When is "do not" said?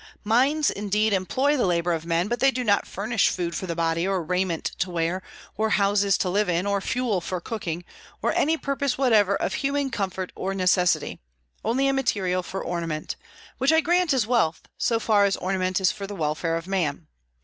2.49-2.87